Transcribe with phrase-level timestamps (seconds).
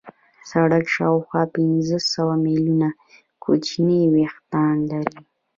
[0.49, 2.89] سږي شاوخوا پنځه سوه ملیونه
[3.43, 5.19] کوچني وېښتان لري.